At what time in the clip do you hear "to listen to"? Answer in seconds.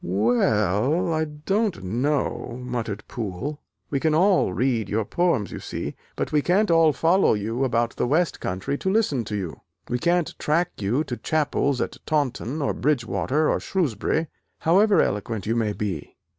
8.79-9.35